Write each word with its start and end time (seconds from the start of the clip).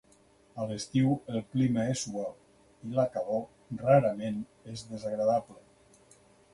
A 0.61 0.63
l'estiu 0.69 1.11
el 1.33 1.43
clima 1.51 1.85
és 1.91 2.01
suau, 2.07 2.33
i 2.89 2.97
la 2.97 3.07
calor, 3.19 3.47
rarament 3.87 4.45
es 4.77 4.87
fa 4.89 4.99
desagradable. 4.99 5.65